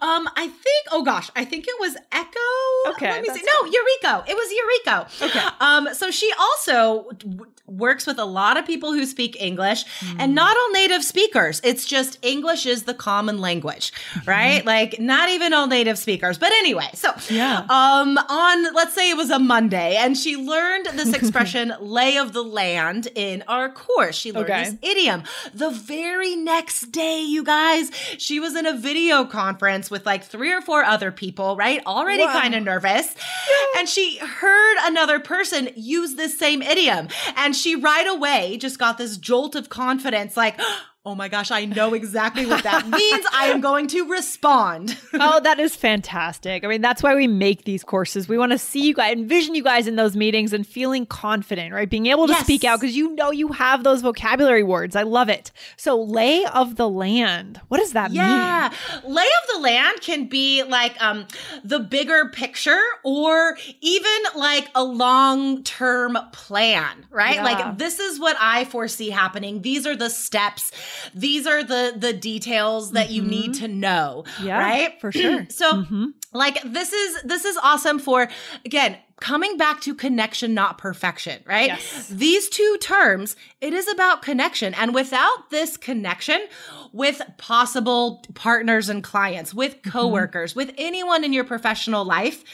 Um, 0.00 0.28
I 0.36 0.46
think. 0.46 0.86
Oh 0.92 1.02
gosh, 1.02 1.30
I 1.34 1.44
think 1.44 1.66
it 1.66 1.74
was 1.80 1.96
Echo. 2.12 2.92
Okay, 2.92 3.10
let 3.10 3.22
me 3.22 3.28
see. 3.34 3.42
No, 3.44 3.64
Eureka. 3.68 4.24
It 4.28 4.36
was 4.36 4.52
Eureka. 4.52 5.08
Okay. 5.20 5.46
Um, 5.60 5.88
so 5.94 6.10
she 6.12 6.32
also 6.38 7.08
w- 7.18 7.46
works 7.66 8.06
with 8.06 8.18
a 8.18 8.24
lot 8.24 8.56
of 8.56 8.64
people 8.64 8.92
who 8.92 9.04
speak 9.04 9.36
English, 9.42 9.84
Hmm. 10.00 10.20
and 10.20 10.34
not 10.34 10.56
all 10.56 10.70
native 10.72 11.02
speakers. 11.02 11.60
It's 11.64 11.84
just 11.84 12.18
English 12.22 12.66
is 12.66 12.84
the 12.84 12.94
common 12.94 13.38
language, 13.40 13.92
right? 14.26 14.64
Like 14.64 15.00
not 15.00 15.28
even 15.28 15.52
all 15.52 15.66
native 15.66 15.98
speakers. 15.98 16.38
But 16.38 16.52
anyway, 16.52 16.88
so 16.94 17.12
Yeah. 17.28 17.66
Um, 17.68 18.16
on 18.16 18.72
let's 18.74 18.94
say 18.94 19.10
it 19.10 19.16
was 19.16 19.30
a 19.30 19.40
Monday, 19.40 19.96
and 19.96 20.16
she 20.16 20.36
learned 20.36 20.86
this 20.94 21.12
expression 21.12 21.74
"lay 21.80 22.16
of 22.16 22.32
the 22.32 22.42
land" 22.44 23.08
in 23.16 23.42
our 23.48 23.68
course. 23.68 24.14
She 24.16 24.30
learned 24.30 24.50
Okay. 24.50 24.64
this 24.70 24.74
idiom. 24.82 25.24
The 25.52 25.70
very 25.70 26.36
next 26.36 26.92
day, 26.92 27.20
you 27.22 27.42
guys, 27.42 27.90
she 28.18 28.38
was 28.38 28.54
in 28.54 28.64
a 28.64 28.72
video 28.76 29.24
conference 29.24 29.47
with 29.90 30.04
like 30.04 30.24
three 30.24 30.52
or 30.52 30.60
four 30.60 30.82
other 30.82 31.10
people, 31.10 31.56
right? 31.56 31.80
Already 31.86 32.24
kind 32.24 32.54
of 32.54 32.62
nervous. 32.62 33.14
And 33.78 33.88
she 33.88 34.18
heard 34.18 34.76
another 34.82 35.20
person 35.20 35.70
use 35.76 36.14
this 36.14 36.38
same 36.38 36.62
idiom. 36.62 37.08
And 37.36 37.54
she 37.54 37.76
right 37.76 38.06
away 38.06 38.56
just 38.58 38.78
got 38.78 38.98
this 38.98 39.16
jolt 39.16 39.54
of 39.54 39.68
confidence 39.68 40.36
like, 40.36 40.58
oh 41.08 41.14
my 41.14 41.26
gosh, 41.28 41.50
I 41.50 41.64
know 41.64 41.94
exactly 41.94 42.44
what 42.44 42.62
that 42.64 42.86
means. 42.88 43.24
I 43.32 43.46
am 43.46 43.62
going 43.62 43.86
to 43.88 44.06
respond. 44.08 44.98
oh, 45.14 45.40
that 45.40 45.58
is 45.58 45.74
fantastic. 45.74 46.64
I 46.64 46.68
mean, 46.68 46.82
that's 46.82 47.02
why 47.02 47.14
we 47.14 47.26
make 47.26 47.64
these 47.64 47.82
courses. 47.82 48.28
We 48.28 48.36
want 48.36 48.52
to 48.52 48.58
see 48.58 48.86
you 48.86 48.92
guys, 48.92 49.14
envision 49.14 49.54
you 49.54 49.62
guys 49.62 49.86
in 49.86 49.96
those 49.96 50.14
meetings 50.16 50.52
and 50.52 50.66
feeling 50.66 51.06
confident, 51.06 51.72
right? 51.72 51.88
Being 51.88 52.06
able 52.06 52.26
to 52.26 52.32
Yes. 52.34 52.42
speak 52.44 52.62
out 52.64 52.78
because 52.80 52.94
you 52.94 53.14
know 53.14 53.30
you 53.30 53.48
have 53.48 53.84
those 53.84 54.02
vocabulary 54.02 54.62
words. 54.62 54.94
I 54.94 55.02
love 55.04 55.30
it. 55.30 55.50
So, 55.78 55.98
lay 56.00 56.44
of 56.44 56.76
the 56.76 56.88
land. 56.88 57.60
What 57.68 57.78
does 57.78 57.92
that 57.92 58.10
mean? 58.10 58.16
Yeah. 58.20 58.70
Lay 59.06 59.22
of 59.24 59.54
the 59.54 59.60
land 59.62 60.00
can 60.02 60.26
be 60.28 60.62
like 60.62 60.94
um 61.02 61.26
the 61.64 61.78
bigger 61.80 62.28
picture 62.28 62.82
or 63.02 63.56
even 63.80 64.18
like 64.36 64.68
a 64.74 64.84
long-term 64.84 66.18
plan, 66.32 67.06
right? 67.10 67.36
Yeah. 67.36 67.44
Like 67.44 67.78
this 67.78 67.98
is 67.98 68.20
what 68.20 68.36
I 68.38 68.64
foresee 68.66 69.10
happening. 69.10 69.62
These 69.62 69.86
are 69.86 69.96
the 69.96 70.10
steps. 70.10 70.70
These 71.14 71.46
are 71.46 71.62
the 71.64 71.94
the 71.96 72.12
details 72.12 72.92
that 72.92 73.10
you 73.10 73.22
need 73.22 73.54
to 73.54 73.68
know, 73.68 74.24
Mm-hmm. 74.26 74.46
Yeah, 74.46 74.58
right? 74.58 75.00
for 75.00 75.12
sure. 75.12 75.46
so 75.50 75.72
Mhm. 75.84 76.12
like 76.32 76.60
this 76.64 76.92
is 76.92 77.22
this 77.22 77.44
is 77.44 77.56
awesome 77.62 77.98
for 77.98 78.28
again 78.64 78.96
coming 79.20 79.56
back 79.56 79.80
to 79.80 79.94
connection 79.96 80.54
not 80.54 80.78
perfection 80.78 81.42
right 81.44 81.68
Yes. 81.68 82.06
these 82.08 82.48
two 82.48 82.76
terms 82.80 83.34
it 83.60 83.72
is 83.72 83.88
about 83.88 84.22
connection 84.22 84.74
and 84.74 84.94
without 84.94 85.50
this 85.50 85.76
connection 85.76 86.38
with 86.92 87.20
possible 87.36 88.22
partners 88.34 88.88
and 88.88 89.02
clients 89.02 89.52
with 89.52 89.72
Mm-hmm. 89.82 89.90
coworkers 89.90 90.54
with 90.54 90.72
anyone 90.78 91.24
in 91.24 91.32
your 91.32 91.44
professional 91.44 92.04
life 92.04 92.44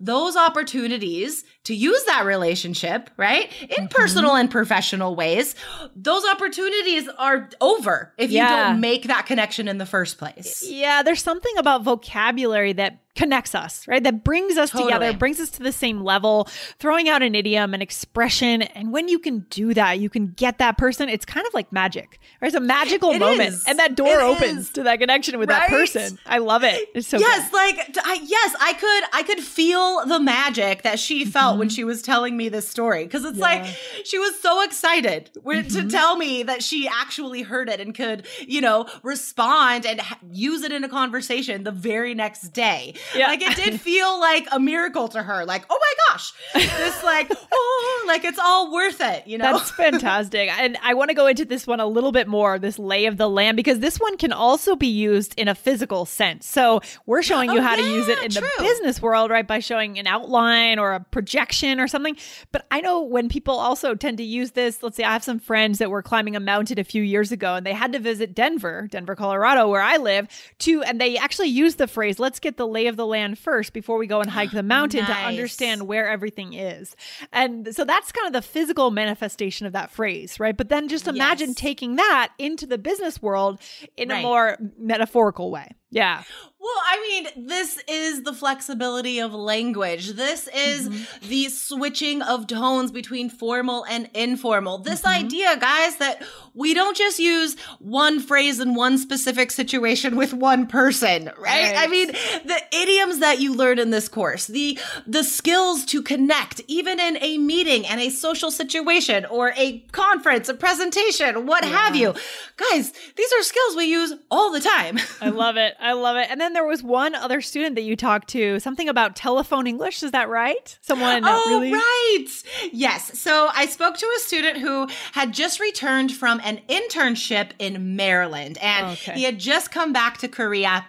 those 0.00 0.36
opportunities 0.36 1.44
to 1.64 1.74
use 1.74 2.02
that 2.04 2.24
relationship, 2.24 3.10
right? 3.16 3.50
In 3.62 3.68
Mm-hmm. 3.68 3.86
personal 3.88 4.34
and 4.36 4.50
professional 4.50 5.14
ways, 5.16 5.54
those 5.96 6.24
opportunities 6.26 7.08
are 7.18 7.48
over 7.60 8.12
if 8.18 8.30
you 8.30 8.38
don't 8.38 8.80
make 8.80 9.04
that 9.04 9.26
connection 9.26 9.66
in 9.68 9.78
the 9.78 9.86
first 9.86 10.18
place. 10.18 10.64
Yeah, 10.66 11.02
there's 11.02 11.22
something 11.22 11.52
about 11.58 11.82
vocabulary 11.84 12.72
that 12.74 13.00
connects 13.18 13.54
us, 13.54 13.86
right? 13.86 14.02
That 14.02 14.24
brings 14.24 14.56
us 14.56 14.70
Totally. 14.70 14.92
together, 14.92 15.18
brings 15.18 15.40
us 15.40 15.50
to 15.50 15.62
the 15.62 15.72
same 15.72 16.00
level, 16.00 16.48
throwing 16.78 17.08
out 17.08 17.22
an 17.22 17.34
idiom, 17.34 17.74
an 17.74 17.82
expression. 17.82 18.62
And 18.62 18.92
when 18.92 19.08
you 19.08 19.18
can 19.18 19.40
do 19.50 19.74
that, 19.74 19.98
you 19.98 20.08
can 20.08 20.28
get 20.28 20.58
that 20.58 20.78
person. 20.78 21.08
It's 21.08 21.24
kind 21.24 21.46
of 21.46 21.52
like 21.52 21.70
magic, 21.72 22.18
right? 22.40 22.48
It's 22.48 22.56
a 22.56 22.60
magical 22.60 23.10
It 23.10 23.18
moment. 23.18 23.50
is. 23.50 23.64
And 23.66 23.78
that 23.78 23.96
door 23.96 24.20
It 24.20 24.22
opens 24.22 24.66
is. 24.66 24.70
to 24.70 24.84
that 24.84 25.00
connection 25.00 25.38
with 25.38 25.48
that 25.48 25.68
person. 25.68 26.18
I 26.26 26.38
love 26.38 26.62
it. 26.62 26.88
It's 26.94 27.08
so 27.08 27.18
yes 27.18 27.50
good. 27.50 27.56
like 27.56 27.96
I, 28.04 28.20
yes 28.22 28.54
i 28.60 28.72
could 28.74 29.04
i 29.12 29.22
could 29.22 29.40
feel 29.40 30.04
the 30.06 30.20
magic 30.20 30.82
that 30.82 30.98
she 30.98 31.24
felt 31.24 31.58
when 31.58 31.68
mm-hmm. 31.68 31.74
she 31.74 31.84
was 31.84 32.02
telling 32.02 32.36
me 32.36 32.48
this 32.48 32.68
story 32.68 33.04
because 33.04 33.24
it's 33.24 33.38
like 33.38 33.64
she 34.04 34.18
was 34.18 34.38
so 34.40 34.62
excited 34.62 35.30
wi- 35.36 35.62
to 35.62 35.68
mm-hmm. 35.68 35.88
tell 35.88 36.16
me 36.16 36.42
that 36.42 36.62
she 36.62 36.88
actually 36.88 37.42
heard 37.42 37.68
it 37.68 37.80
and 37.80 37.94
could 37.94 38.26
you 38.46 38.60
know 38.60 38.86
respond 39.02 39.86
and 39.86 40.00
ha- 40.00 40.18
use 40.30 40.62
it 40.62 40.72
in 40.72 40.84
a 40.84 40.88
conversation 40.88 41.64
the 41.64 41.72
very 41.72 42.14
next 42.14 42.48
day 42.50 42.94
Yeah. 43.14 43.28
like 43.28 43.42
it 43.42 43.56
did 43.56 43.80
feel 43.80 44.18
like 44.20 44.46
a 44.52 44.60
miracle 44.60 45.08
to 45.08 45.22
her 45.22 45.44
like 45.44 45.64
oh 45.70 45.78
my 45.80 45.94
gosh 46.10 46.32
this 46.54 47.02
like 47.02 47.30
oh 47.52 47.97
like 48.08 48.24
it's 48.24 48.38
all 48.38 48.72
worth 48.72 49.00
it 49.00 49.26
you 49.26 49.38
know 49.38 49.52
That's 49.58 49.70
fantastic. 49.70 50.48
And 50.58 50.76
I 50.82 50.94
want 50.94 51.10
to 51.10 51.14
go 51.14 51.26
into 51.26 51.44
this 51.44 51.66
one 51.66 51.80
a 51.80 51.86
little 51.86 52.12
bit 52.12 52.26
more, 52.28 52.58
this 52.58 52.78
lay 52.78 53.06
of 53.06 53.16
the 53.16 53.28
land, 53.28 53.56
because 53.56 53.78
this 53.78 53.98
one 53.98 54.16
can 54.16 54.32
also 54.32 54.74
be 54.76 54.86
used 54.88 55.34
in 55.36 55.48
a 55.48 55.54
physical 55.54 56.04
sense. 56.06 56.46
So 56.46 56.80
we're 57.06 57.22
showing 57.22 57.50
you 57.50 57.58
Oh, 57.58 57.62
how 57.62 57.76
to 57.76 57.82
use 57.82 58.08
it 58.08 58.22
in 58.22 58.30
true. 58.30 58.48
the 58.58 58.62
business 58.62 59.00
world, 59.02 59.30
right? 59.30 59.46
By 59.46 59.58
showing 59.60 59.98
an 59.98 60.06
outline 60.06 60.78
or 60.78 60.92
a 60.94 61.00
projection 61.00 61.80
or 61.80 61.88
something. 61.88 62.16
But 62.52 62.66
I 62.70 62.80
know 62.80 63.02
when 63.02 63.28
people 63.28 63.54
also 63.58 63.94
tend 63.94 64.18
to 64.18 64.24
use 64.24 64.52
this, 64.52 64.82
let's 64.82 64.96
say 64.96 65.04
I 65.04 65.12
have 65.12 65.24
some 65.24 65.38
friends 65.38 65.78
that 65.78 65.90
were 65.90 66.02
climbing 66.02 66.36
a 66.36 66.40
mountain 66.40 66.78
a 66.78 66.84
few 66.84 67.02
years 67.02 67.32
ago 67.32 67.54
and 67.54 67.66
they 67.66 67.72
had 67.72 67.92
to 67.92 67.98
visit 67.98 68.34
Denver, 68.34 68.88
Denver, 68.90 69.14
Colorado, 69.14 69.68
where 69.68 69.82
I 69.82 69.96
live, 69.96 70.28
to, 70.60 70.82
and 70.82 71.00
they 71.00 71.16
actually 71.16 71.48
used 71.48 71.78
the 71.78 71.86
phrase, 71.88 72.18
let's 72.18 72.38
get 72.40 72.56
the 72.56 72.66
lay 72.66 72.86
of 72.86 72.96
the 72.96 73.06
land 73.06 73.38
first 73.38 73.72
before 73.72 73.98
we 73.98 74.06
go 74.06 74.20
and 74.20 74.30
hike 74.30 74.50
the 74.52 74.62
mountain 74.62 75.04
to 75.04 75.12
understand 75.12 75.86
where 75.86 76.08
everything 76.08 76.52
is. 76.54 76.94
And 77.32 77.74
so 77.74 77.84
that's 77.98 78.12
kind 78.12 78.26
of 78.26 78.32
the 78.32 78.42
physical 78.46 78.90
manifestation 78.90 79.66
of 79.66 79.72
that 79.72 79.90
phrase, 79.90 80.38
right? 80.38 80.56
But 80.56 80.68
then 80.68 80.88
just 80.88 81.08
imagine 81.08 81.48
Yes. 81.50 81.56
taking 81.56 81.96
that 81.96 82.32
into 82.38 82.66
the 82.66 82.78
business 82.78 83.20
world 83.20 83.60
in 83.96 84.10
a 84.10 84.22
more 84.22 84.56
metaphorical 84.78 85.50
way. 85.50 85.70
Yeah. 85.90 86.22
Well, 86.60 86.82
I 86.86 87.00
mean, 87.34 87.46
this 87.46 87.80
is 87.88 88.24
the 88.24 88.32
flexibility 88.34 89.20
of 89.20 89.32
language. 89.32 90.08
This 90.14 90.48
is 90.48 90.88
Mm-hmm. 90.88 91.28
the 91.28 91.48
switching 91.48 92.20
of 92.20 92.46
tones 92.48 92.90
between 92.90 93.30
formal 93.30 93.84
and 93.86 94.10
informal. 94.12 94.78
This 94.78 95.02
Mm-hmm. 95.02 95.24
idea, 95.24 95.56
guys, 95.56 95.96
that 95.96 96.22
we 96.54 96.74
don't 96.74 96.96
just 96.96 97.18
use 97.20 97.56
one 97.78 98.18
phrase 98.20 98.58
in 98.60 98.74
one 98.74 98.98
specific 98.98 99.50
situation 99.52 100.16
with 100.16 100.34
one 100.34 100.66
person, 100.66 101.26
right? 101.38 101.72
Right. 101.72 101.74
I 101.78 101.86
mean, 101.86 102.08
the 102.08 102.60
idioms 102.72 103.20
that 103.20 103.40
you 103.40 103.54
learn 103.54 103.78
in 103.78 103.90
this 103.90 104.08
course, 104.08 104.46
the 104.48 104.78
the 105.06 105.22
skills 105.22 105.84
to 105.86 106.02
connect 106.02 106.60
even 106.66 106.98
in 107.00 107.16
a 107.22 107.38
meeting 107.38 107.86
and 107.86 108.00
a 108.00 108.10
social 108.10 108.50
situation 108.50 109.24
or 109.26 109.52
a 109.56 109.78
conference, 109.92 110.48
a 110.48 110.54
presentation, 110.54 111.46
what 111.46 111.64
have 111.64 111.94
you. 111.94 112.12
Guys, 112.56 112.92
these 113.16 113.32
are 113.32 113.42
skills 113.42 113.76
we 113.76 113.84
use 113.84 114.12
all 114.30 114.50
the 114.52 114.60
time. 114.60 114.98
I 115.22 115.28
love 115.30 115.56
it. 115.56 115.76
I 115.80 115.92
love 115.92 116.16
it. 116.16 116.26
And 116.30 116.40
then 116.40 116.52
there 116.54 116.64
was 116.64 116.82
one 116.82 117.14
other 117.14 117.40
student 117.40 117.76
that 117.76 117.82
you 117.82 117.94
talked 117.96 118.28
to, 118.30 118.58
something 118.60 118.88
about 118.88 119.14
telephone 119.14 119.66
English. 119.66 120.02
Is 120.02 120.10
that 120.10 120.28
right? 120.28 120.76
Someone 120.80 121.22
Oh, 121.24 121.44
really. 121.48 121.72
right. 121.72 122.26
Yes. 122.72 123.18
So 123.18 123.48
I 123.54 123.66
spoke 123.66 123.96
to 123.98 124.06
a 124.16 124.20
student 124.20 124.58
who 124.58 124.88
had 125.12 125.32
just 125.32 125.60
returned 125.60 126.12
from 126.12 126.40
an 126.44 126.60
internship 126.68 127.50
in 127.58 127.94
Maryland 127.96 128.58
and 128.60 128.86
Okay. 128.92 129.12
he 129.14 129.22
had 129.24 129.38
just 129.38 129.70
come 129.70 129.92
back 129.92 130.18
to 130.18 130.28
Korea. 130.28 130.86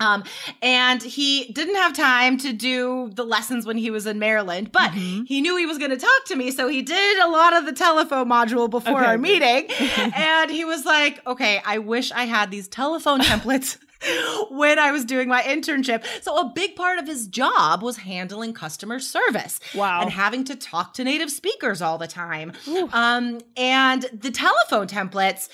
Um, 0.00 0.22
and 0.62 1.02
he 1.02 1.52
didn't 1.52 1.74
have 1.74 1.92
time 1.92 2.38
to 2.38 2.52
do 2.52 3.10
the 3.14 3.24
lessons 3.24 3.66
when 3.66 3.76
he 3.76 3.90
was 3.90 4.06
in 4.06 4.20
Maryland, 4.20 4.70
but 4.70 4.92
Mm-hmm. 4.92 5.24
he 5.24 5.40
knew 5.40 5.56
he 5.56 5.66
was 5.66 5.76
going 5.78 5.90
to 5.90 5.96
talk 5.96 6.24
to 6.26 6.36
me. 6.36 6.52
So 6.52 6.68
he 6.68 6.82
did 6.82 7.18
a 7.18 7.26
lot 7.28 7.52
of 7.56 7.66
the 7.66 7.72
telephone 7.72 8.28
module 8.28 8.70
before 8.70 9.00
Okay, 9.00 9.06
our 9.10 9.18
meeting. 9.18 9.66
and 10.14 10.50
he 10.52 10.64
was 10.64 10.84
like, 10.84 11.24
okay, 11.26 11.60
I 11.66 11.78
wish 11.78 12.12
I 12.12 12.26
had 12.26 12.52
these 12.52 12.68
telephone 12.68 13.20
templates 13.20 13.76
when 14.50 14.78
I 14.78 14.92
was 14.92 15.04
doing 15.04 15.28
my 15.28 15.42
internship. 15.42 16.04
So 16.22 16.36
a 16.38 16.52
big 16.54 16.76
part 16.76 16.98
of 16.98 17.06
his 17.06 17.26
job 17.26 17.82
was 17.82 17.98
handling 17.98 18.52
customer 18.52 18.98
service. 19.00 19.60
Wow. 19.74 20.02
And 20.02 20.10
having 20.10 20.44
to 20.44 20.56
talk 20.56 20.94
to 20.94 21.04
native 21.04 21.30
speakers 21.30 21.82
all 21.82 21.98
the 21.98 22.06
time. 22.06 22.52
Um, 22.92 23.40
and 23.56 24.06
the 24.12 24.30
telephone 24.30 24.86
templates, 24.86 25.48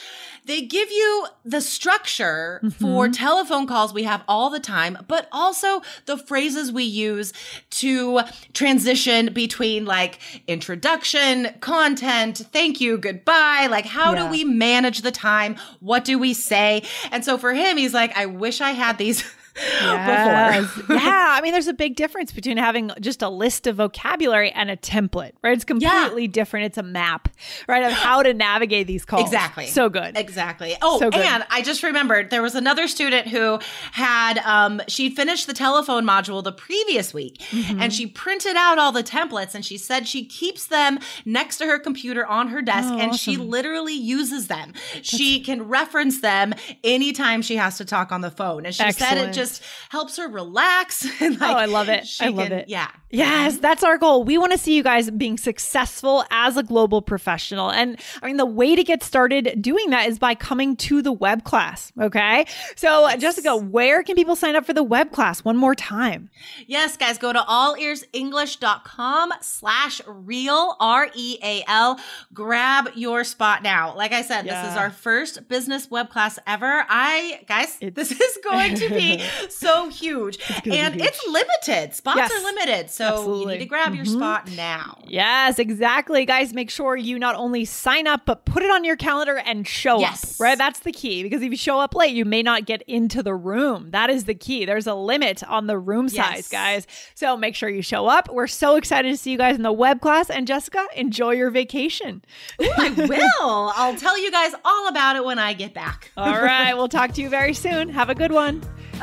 they 0.46 0.60
give 0.60 0.90
you 0.90 1.26
the 1.44 1.62
structure 1.62 2.60
for 2.78 3.08
telephone 3.08 3.66
calls 3.66 3.94
we 3.94 4.02
have 4.02 4.22
all 4.28 4.50
the 4.50 4.60
time, 4.60 4.98
but 5.08 5.26
also 5.32 5.80
the 6.04 6.18
phrases 6.18 6.70
we 6.70 6.84
use 6.84 7.32
to 7.70 8.20
transition 8.52 9.32
between 9.32 9.86
like 9.86 10.18
introduction, 10.46 11.48
content, 11.60 12.38
thank 12.52 12.80
you, 12.80 12.98
goodbye. 12.98 13.68
Like, 13.70 13.86
how 13.86 14.12
Yeah. 14.14 14.24
do 14.26 14.30
we 14.30 14.44
manage 14.44 15.00
the 15.00 15.10
time? 15.10 15.56
What 15.80 16.04
do 16.04 16.18
we 16.18 16.34
say? 16.34 16.82
And 17.10 17.24
so 17.24 17.38
for 17.38 17.54
him, 17.54 17.76
he's 17.78 17.94
like, 17.94 18.14
I 18.16 18.26
wish 18.41 18.61
I 18.61 18.71
had 18.73 18.99
these 18.99 19.25
Yes. 19.56 20.75
before. 20.76 20.96
yeah. 20.96 21.34
I 21.37 21.40
mean, 21.40 21.52
there's 21.52 21.66
a 21.68 21.73
big 21.75 21.96
difference 21.96 22.32
between 22.32 22.56
having 22.56 22.90
just 23.00 23.23
a 23.23 23.28
list 23.28 23.66
of 23.66 23.76
vocabulary 23.76 24.50
and 24.50 24.70
a 24.70 24.76
template, 24.76 25.32
right? 25.42 25.52
It's 25.54 25.64
completely 25.64 26.26
different. 26.28 26.66
It's 26.66 26.78
a 26.78 26.82
map, 26.82 27.28
right, 27.68 27.84
of 27.84 27.92
how 27.92 28.23
to 28.23 28.34
navigate 28.34 28.87
these 28.87 29.04
calls. 29.04 29.23
Exactly. 29.25 29.66
So 29.66 29.88
good. 29.88 30.16
Exactly. 30.16 30.76
Oh, 30.82 30.99
So 30.99 31.11
good. 31.11 31.20
and 31.20 31.44
I 31.50 31.62
just 31.62 31.82
remembered 31.82 32.30
there 32.30 32.42
was 32.42 32.54
another 32.54 32.88
student 32.88 33.28
who 33.28 33.58
had 33.92 34.38
um 34.38 34.80
she 34.88 35.11
finished 35.11 35.46
the 35.46 35.54
telephone 35.54 36.04
module 36.04 36.42
the 36.42 36.52
previous 36.52 37.12
week 37.14 37.38
Mm-hmm. 37.50 37.80
and 37.82 37.92
she 37.92 38.06
printed 38.06 38.56
out 38.56 38.78
all 38.78 38.90
the 38.92 39.02
templates 39.02 39.54
and 39.54 39.64
she 39.64 39.76
said 39.78 40.08
she 40.08 40.25
keeps 40.25 40.66
them 40.66 40.99
next 41.25 41.58
to 41.58 41.66
her 41.66 41.78
computer 41.78 42.26
on 42.26 42.49
her 42.49 42.62
desk 42.62 42.88
Oh, 42.92 42.99
and 42.99 43.14
she 43.14 43.37
literally 43.37 43.92
uses 43.94 44.46
them. 44.49 44.73
she 45.02 45.40
can 45.40 45.68
reference 45.68 46.20
them 46.20 46.54
anytime 46.82 47.42
she 47.42 47.56
has 47.56 47.76
to 47.78 47.84
talk 47.84 48.11
on 48.12 48.20
the 48.20 48.30
phone. 48.30 48.66
And 48.66 48.75
she 48.75 48.78
said 48.92 49.18
it 49.18 49.28
Excellent. 49.28 49.34
Just 49.44 49.62
helps 49.90 50.16
her 50.16 50.28
relax 50.28 51.06
and 51.20 51.38
like 51.40 51.50
Oh, 51.50 51.54
I 51.54 51.66
love 51.66 51.88
it. 51.88 52.08
I 52.20 52.28
love 52.28 52.48
can- 52.48 52.58
it. 52.60 52.68
Yeah. 52.68 52.90
Yes, 53.10 53.52
mm-hmm. 53.52 53.60
that's 53.62 53.84
our 53.84 53.96
goal. 53.96 54.24
We 54.24 54.38
want 54.38 54.50
to 54.52 54.58
see 54.58 54.74
you 54.74 54.82
guys 54.82 55.08
being 55.10 55.38
successful 55.38 56.24
as 56.30 56.56
a 56.56 56.62
global 56.64 57.00
professional. 57.00 57.70
And 57.70 57.96
I 58.22 58.26
mean, 58.26 58.38
the 58.38 58.46
way 58.46 58.74
to 58.74 58.82
get 58.82 59.04
started 59.04 59.62
doing 59.62 59.90
that 59.90 60.08
is 60.08 60.18
by 60.18 60.34
coming 60.34 60.74
to 60.76 61.00
the 61.00 61.12
web 61.12 61.44
class. 61.44 61.92
Okay. 62.00 62.44
So, 62.74 63.08
Jessica, 63.16 63.56
where 63.56 64.02
can 64.02 64.16
people 64.16 64.34
sign 64.34 64.56
up 64.56 64.66
for 64.66 64.72
the 64.72 64.82
web 64.82 65.12
class 65.12 65.44
one 65.44 65.56
more 65.56 65.76
time? 65.76 66.28
Yes, 66.66 66.96
guys, 66.96 67.18
go 67.18 67.32
to 67.32 67.38
allearsenglish.com 67.38 69.32
slash 69.40 70.00
real, 70.06 70.76
R 70.80 71.08
E 71.14 71.38
A 71.42 71.62
L. 71.68 72.00
Grab 72.32 72.90
your 72.96 73.22
spot 73.22 73.62
now. 73.62 73.94
Like 73.94 74.12
I 74.12 74.22
said, 74.22 74.44
this 74.44 74.72
is 74.72 74.76
our 74.76 74.90
first 74.90 75.48
business 75.48 75.90
web 75.90 76.10
class 76.10 76.38
ever. 76.46 76.84
I, 76.88 77.42
guys, 77.46 77.78
this 77.80 78.10
is 78.10 78.38
going 78.42 78.74
to 78.76 78.88
be 78.88 79.22
so 79.49 79.88
huge. 79.88 80.38
be 80.62 80.76
and 80.79 80.95
huge. 80.95 81.07
it's 81.07 81.26
limited. 81.26 81.95
Spots 81.95 82.17
Yes, 82.17 82.33
are 82.33 82.45
limited. 82.45 82.91
So 82.91 83.41
you 83.41 83.47
need 83.47 83.59
to 83.59 83.67
grab 83.67 83.95
your 83.95 84.05
mm-hmm. 84.05 84.17
spot 84.17 84.50
now. 84.53 84.99
Yes, 85.07 85.59
exactly. 85.59 86.25
Guys, 86.25 86.53
make 86.53 86.71
sure 86.71 86.97
you 86.97 87.19
not 87.19 87.35
only 87.35 87.64
sign 87.64 88.07
up, 88.07 88.23
but 88.26 88.45
put 88.45 88.62
it 88.62 88.71
on 88.71 88.85
your 88.85 88.97
calendar 88.97 89.38
and 89.38 89.67
show 89.67 89.99
Yes. 90.00 90.35
up, 90.35 90.41
right? 90.45 90.59
That's 90.59 90.81
the 90.81 90.93
key 90.93 91.23
because 91.23 91.43
if 91.43 91.50
you 91.50 91.57
show 91.57 91.81
up 91.81 91.95
late, 91.95 92.14
you 92.14 92.25
may 92.25 92.43
not 92.43 92.67
get 92.67 92.83
into 92.83 93.23
the 93.23 93.35
room. 93.35 93.91
That 93.91 94.11
is 94.11 94.25
the 94.25 94.35
key. 94.35 94.64
There's 94.64 94.87
a 94.87 94.95
limit 94.95 95.43
on 95.45 95.67
the 95.67 95.79
room 95.79 96.09
size, 96.09 96.49
guys. 96.49 96.87
So 97.14 97.37
make 97.37 97.55
sure 97.55 97.69
you 97.69 97.83
show 97.83 98.07
up. 98.07 98.29
We're 98.33 98.47
so 98.47 98.76
excited 98.76 99.11
to 99.11 99.17
see 99.17 99.31
you 99.33 99.38
guys 99.38 99.57
in 99.57 99.62
the 99.62 99.73
web 99.73 100.00
class. 100.00 100.31
And 100.31 100.47
Jessica, 100.47 100.87
enjoy 100.97 101.33
your 101.33 101.50
vacation. 101.50 102.25
Ooh, 102.62 102.71
I 102.76 102.91
will. 103.09 103.73
I'll 103.76 103.97
tell 103.97 104.19
you 104.19 104.31
guys 104.31 104.53
all 104.64 104.88
about 104.88 105.17
it 105.17 105.25
when 105.25 105.38
I 105.38 105.53
get 105.53 105.75
back. 105.75 106.11
All 106.17 106.41
right. 106.43 106.75
We'll 106.75 106.88
talk 106.88 107.12
to 107.14 107.23
you 107.23 107.29
very 107.29 107.55
soon. 107.55 107.88
Have 107.88 108.11
a 108.11 108.14
good 108.14 108.33
one. 108.33 108.62